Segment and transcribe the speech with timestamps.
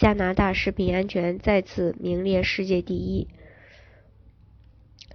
[0.00, 3.28] 加拿大食品安全再次名列世界第一。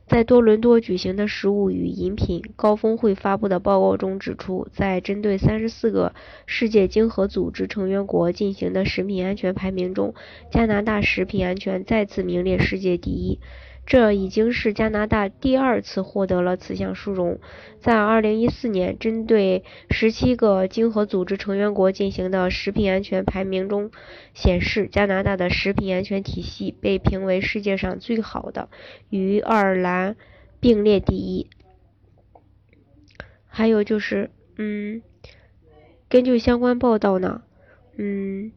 [0.05, 6.13] 在多伦多举行的食物与饮品高峰会发布的报告中指出，在针对三十四个
[6.45, 10.13] 世界经合组织成员国进行的食品安全排名中，
[10.51, 13.39] 加拿大食品安全再次名列世界第一。
[13.85, 17.39] 这已经是加拿大第二次获得了此项殊荣。
[17.79, 23.91] 在2014年针对17个经合组织成员国进行的食品安全排名中
[24.33, 28.69] 显示，加拿大的食品安全体系被评为世界上最好的，
[29.11, 30.15] 与爱尔兰
[30.59, 31.47] 并列第一。
[33.45, 35.03] 还有就是，嗯，
[36.09, 37.43] 根据相关报道呢，
[37.97, 38.51] 嗯，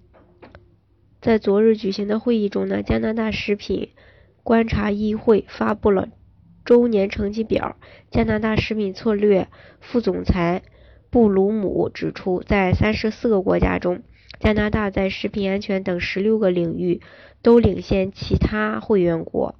[1.20, 3.90] 在昨日举行的会议中呢，加拿大食品。
[4.48, 6.08] 观察议会发布了
[6.64, 7.76] 周年成绩表。
[8.10, 10.62] 加拿大食品策略副总裁
[11.10, 14.00] 布鲁姆指出，在三十四个国家中，
[14.40, 17.02] 加拿大在食品安全等十六个领域
[17.42, 19.54] 都领先其他会员国。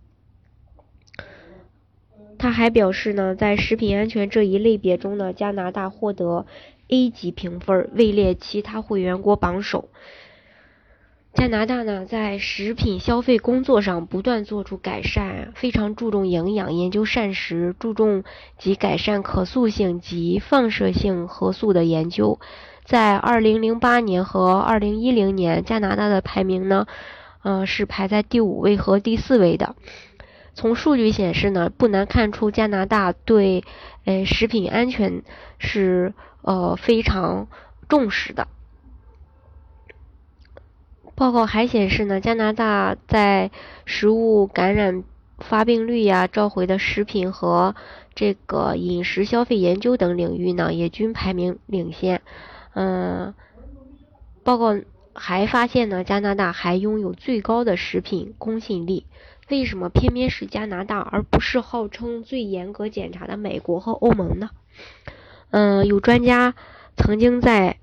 [2.39, 6.47] 他还表示呢，在食品安全这一类别中呢，加拿大获得
[6.89, 9.91] A 级评分，位列其他会员国榜首。
[11.39, 18.25] 加拿大呢，在食品消费工作上不断做出改善，非常注重营养，研究膳食，注重
[18.59, 22.41] 及改善可塑性及放射性核素的研究。
[22.85, 26.89] 在2008年和2010年，加拿大的排名呢，
[27.45, 29.77] 呃，是排在第五位和第四位的。
[30.55, 33.63] 从数据显示呢，不难看出加拿大对
[34.05, 35.23] 呃食品安全
[35.61, 37.47] 是呃非常
[37.89, 38.49] 重视的。
[41.19, 43.51] 报告还显示呢，加拿大在
[43.85, 45.03] 食物感染
[45.41, 47.75] 发病率呀、召回的食品和
[48.15, 52.23] 这个饮食消费研究等领域呢，也均排名领先。
[52.73, 53.35] 嗯，
[54.45, 54.77] 报告
[55.13, 59.05] 还发现呢，加拿大还拥有最高的食品公信力。
[59.49, 64.51] 为什么偏偏是加拿大，而不是号称最严格检查的美国和欧盟呢？
[65.51, 66.55] 嗯，有专家
[66.97, 67.79] 曾经在。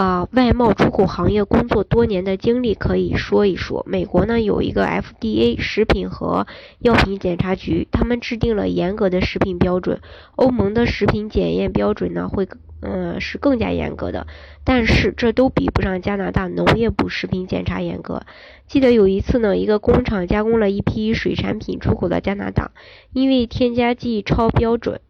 [0.00, 3.84] 啊，外贸出口行业工作多年的经历可以说一说。
[3.86, 6.46] 美国呢有一个 FDA 食品和
[6.78, 10.00] 药品检查局，他们制定了严格的食品标准。
[10.36, 12.48] 欧盟的食品检验标准呢会，
[12.80, 14.26] 嗯，是更加严格的，
[14.64, 18.22] 但是这都比不上加拿大农业部食品检查严格。
[18.66, 22.70] 记得有一次呢，一个工厂加工了一批水产品出口到加拿大，
[23.12, 25.02] 因为添加剂超标准。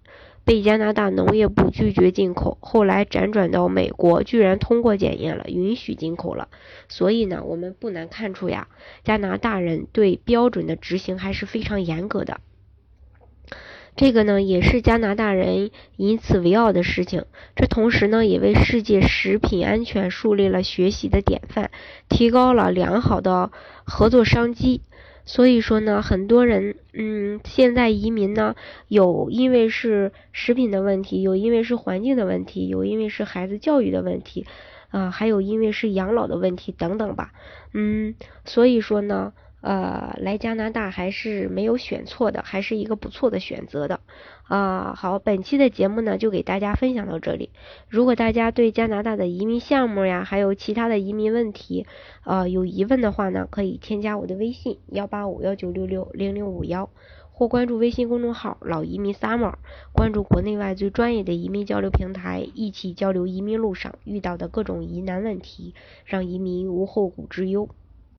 [0.50, 6.49] 被加拿大农业部拒绝进口，后来辗转到美国，居然通过检验了，允许进口了。
[6.88, 8.66] 所以呢，我们不难看出呀，
[9.05, 12.41] 加拿大人对标准的执行还是非常严格的。
[13.94, 17.27] 这个呢，也是加拿大人以此为傲的事情。
[17.55, 21.71] 这同时呢，也为世界食品安全树立了学习的典范，
[22.09, 23.53] 提高了良好的
[23.84, 24.82] 合作商机。
[25.32, 28.56] 所以说呢，很多人，嗯，现在移民呢，
[28.88, 34.44] 有因为是食品的问题，有因为是环境的问题，有因为是孩子教育的问题，
[34.88, 37.30] 啊，还有因为是养老的问题等等吧，
[37.72, 39.32] 嗯，所以说呢。
[39.60, 44.00] 呃，来加拿大还是没有选错的，还是一个不错的选择的。
[44.44, 47.50] 啊，好，本期的节目呢就给大家分享到这里。
[47.88, 51.87] 如果大家对加拿大的移民项目呀，还有其他的移民问题，
[52.25, 56.91] 呃，有疑问的话呢，可以添加我的微信幺八五幺九六六零零五幺，
[57.31, 59.54] 或关注微信公众号老移民 summer，
[59.93, 65.75] 关注国内外最专业的移民交流平台，一起交流移民路上遇到的各种疑难问题，
[66.06, 67.69] 让移民无后顾之忧。